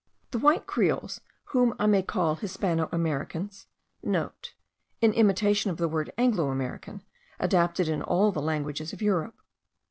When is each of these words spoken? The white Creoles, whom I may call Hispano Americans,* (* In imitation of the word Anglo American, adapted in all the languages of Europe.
The 0.31 0.39
white 0.39 0.65
Creoles, 0.65 1.21
whom 1.53 1.75
I 1.77 1.85
may 1.85 2.01
call 2.01 2.33
Hispano 2.33 2.89
Americans,* 2.91 3.67
(* 3.89 4.01
In 4.99 5.13
imitation 5.13 5.69
of 5.69 5.77
the 5.77 5.87
word 5.87 6.11
Anglo 6.17 6.49
American, 6.49 7.03
adapted 7.39 7.87
in 7.87 8.01
all 8.01 8.31
the 8.31 8.41
languages 8.41 8.93
of 8.93 9.03
Europe. 9.03 9.35